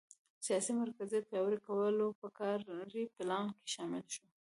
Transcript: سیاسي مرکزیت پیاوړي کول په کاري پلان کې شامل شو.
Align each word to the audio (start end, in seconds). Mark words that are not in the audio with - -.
سیاسي 0.45 0.71
مرکزیت 0.81 1.23
پیاوړي 1.31 1.59
کول 1.67 1.95
په 2.21 2.27
کاري 2.39 3.03
پلان 3.15 3.45
کې 3.57 3.67
شامل 3.75 4.03
شو. 4.13 4.23